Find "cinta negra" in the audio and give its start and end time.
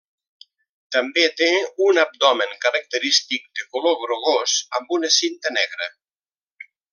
5.21-5.93